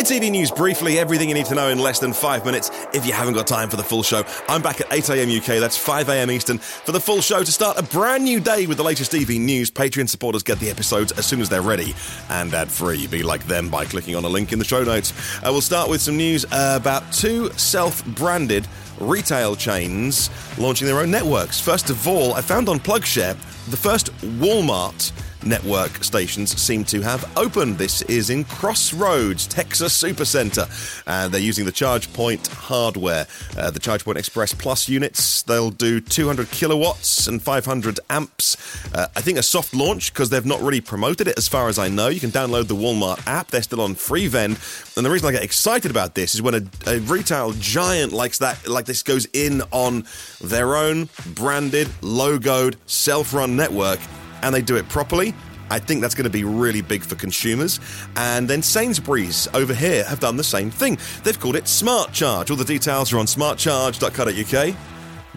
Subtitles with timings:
[0.00, 0.98] It's EV News briefly.
[0.98, 2.70] Everything you need to know in less than five minutes.
[2.94, 5.28] If you haven't got time for the full show, I'm back at 8 a.m.
[5.28, 5.60] UK.
[5.60, 6.30] That's 5 a.m.
[6.30, 9.28] Eastern for the full show to start a brand new day with the latest EV
[9.32, 9.70] news.
[9.70, 11.94] Patreon supporters get the episodes as soon as they're ready
[12.30, 13.08] and ad free.
[13.08, 15.12] Be like them by clicking on a link in the show notes.
[15.40, 18.66] Uh, we'll start with some news uh, about two self branded
[19.00, 21.60] retail chains launching their own networks.
[21.60, 25.12] First of all, I found on PlugShare the first Walmart
[25.44, 27.78] network stations seem to have opened.
[27.78, 30.68] This is in Crossroads, Texas Supercenter.
[31.06, 33.26] And they're using the ChargePoint hardware.
[33.56, 38.56] Uh, the ChargePoint Express Plus units, they'll do 200 kilowatts and 500 amps.
[38.94, 41.78] Uh, I think a soft launch because they've not really promoted it as far as
[41.78, 42.08] I know.
[42.08, 44.58] You can download the Walmart app, they're still on free vend.
[44.96, 48.38] And the reason I get excited about this is when a, a retail giant likes
[48.38, 50.04] that, like this goes in on
[50.40, 54.00] their own branded, logoed, self run network
[54.42, 55.34] and they do it properly,
[55.70, 57.78] I think that's going to be really big for consumers.
[58.16, 60.98] And then Sainsbury's over here have done the same thing.
[61.22, 62.50] They've called it Smart Charge.
[62.50, 64.76] All the details are on smartcharge.co.uk.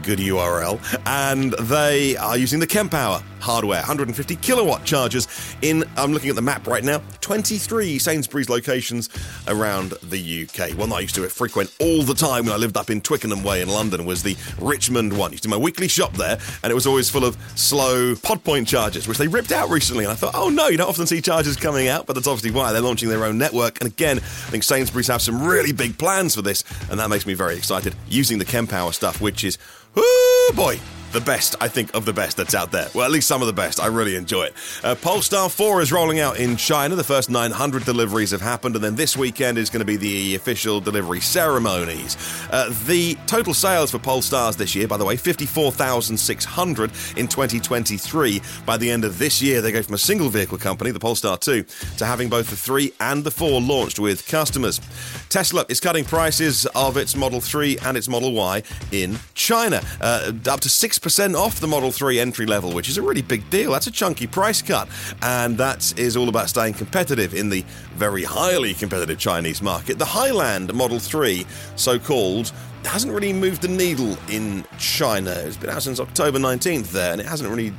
[0.01, 0.79] Good URL.
[1.05, 5.27] And they are using the Kempower hardware, 150 kilowatt chargers
[5.61, 9.09] in, I'm looking at the map right now, 23 Sainsbury's locations
[9.47, 10.77] around the UK.
[10.77, 13.43] One that I used to frequent all the time when I lived up in Twickenham
[13.43, 15.31] Way in London was the Richmond one.
[15.31, 18.15] I used to do my weekly shop there, and it was always full of slow
[18.15, 20.05] pod point chargers, which they ripped out recently.
[20.05, 22.51] And I thought, oh no, you don't often see chargers coming out, but that's obviously
[22.51, 23.79] why they're launching their own network.
[23.81, 27.25] And again, I think Sainsbury's have some really big plans for this, and that makes
[27.25, 29.57] me very excited using the Kempower stuff, which is,
[29.95, 30.79] oh boy,
[31.13, 32.87] the best, I think, of the best that's out there.
[32.93, 33.79] Well, at least some of the best.
[33.79, 34.53] I really enjoy it.
[34.83, 36.95] Uh, Polestar 4 is rolling out in China.
[36.95, 40.35] The first 900 deliveries have happened, and then this weekend is going to be the
[40.35, 42.17] official delivery ceremonies.
[42.51, 48.41] Uh, the total sales for Polestars this year, by the way, 54,600 in 2023.
[48.65, 51.37] By the end of this year, they go from a single vehicle company, the Polestar
[51.37, 51.63] 2,
[51.97, 54.81] to having both the 3 and the 4 launched with customers.
[55.29, 60.31] Tesla is cutting prices of its Model 3 and its Model Y in China, uh,
[60.47, 63.47] up to 6 percent off the Model 3 entry level, which is a really big
[63.49, 63.73] deal.
[63.73, 64.87] That's a chunky price cut.
[65.21, 67.63] And that is all about staying competitive in the
[67.95, 69.99] very highly competitive Chinese market.
[69.99, 72.51] The Highland Model 3, so called,
[72.85, 75.31] hasn't really moved the needle in China.
[75.31, 77.73] It's been out since October 19th there, and it hasn't really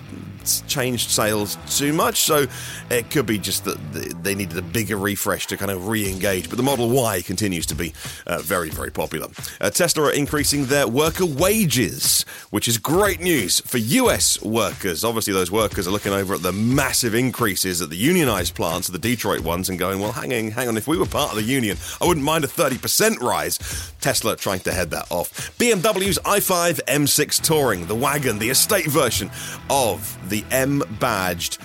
[0.66, 2.20] changed sales too much.
[2.20, 2.47] So
[2.91, 3.76] it could be just that
[4.22, 6.48] they needed a bigger refresh to kind of re engage.
[6.48, 7.92] But the Model Y continues to be
[8.26, 9.28] uh, very, very popular.
[9.60, 15.04] Uh, Tesla are increasing their worker wages, which is great news for US workers.
[15.04, 18.98] Obviously, those workers are looking over at the massive increases at the unionized plants, the
[18.98, 21.42] Detroit ones, and going, well, hang on, hang on, if we were part of the
[21.42, 23.59] union, I wouldn't mind a 30% rise.
[24.00, 25.57] Tesla trying to head that off.
[25.59, 29.31] BMW's i5 M6 Touring, the wagon, the estate version
[29.69, 31.59] of the M badged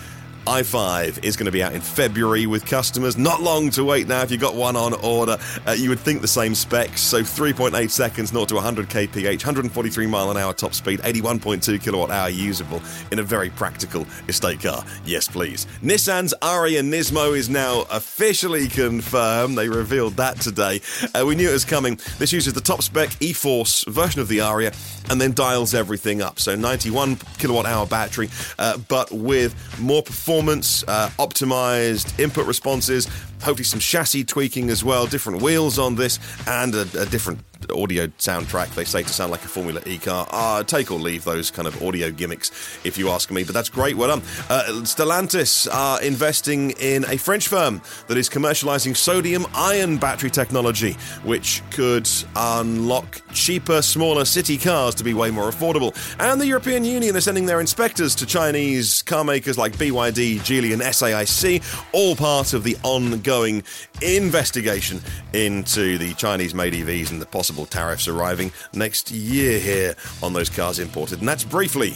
[0.46, 3.18] i5 is going to be out in February with customers.
[3.18, 5.38] Not long to wait now if you've got one on order.
[5.68, 7.02] Uh, you would think the same specs.
[7.02, 12.10] So 3.8 seconds, 0 to 100 kph, 143 mile an hour top speed, 81.2 kilowatt
[12.10, 12.82] hour usable
[13.12, 14.84] in a very practical estate car.
[15.06, 15.68] Yes, please.
[15.82, 19.58] Nissan's Ariya Nismo is now officially confirmed.
[19.58, 20.82] They revealed that today.
[21.14, 22.00] Uh, we knew it was coming.
[22.18, 24.74] This uses the top spec e-Force version of the Ariya
[25.12, 26.40] and then dials everything up.
[26.40, 33.08] So 91 kilowatt hour battery, uh, but with more performance performance, uh, optimized input responses,
[33.42, 37.40] hopefully some chassis tweaking as well, different wheels on this, and a, a different
[37.74, 38.74] audio soundtrack.
[38.76, 40.28] They say to sound like a Formula E car.
[40.32, 43.44] Uh, take or leave those kind of audio gimmicks, if you ask me.
[43.44, 43.98] But that's great.
[43.98, 44.22] Well done.
[44.50, 51.62] Uh, Stellantis are investing in a French firm that is commercializing sodium-ion battery technology, which
[51.72, 55.94] could unlock cheaper, smaller city cars to be way more affordable.
[56.20, 60.74] And the European Union is sending their inspectors to Chinese car makers like BYD, Geely,
[60.74, 61.64] and SAIC,
[61.94, 63.64] all part of the ongoing
[64.02, 65.02] investigation
[65.34, 70.52] into the Chinese-made EVs and the possible possible tariffs arriving next year here on those
[70.52, 71.18] cars imported.
[71.18, 71.96] And that's briefly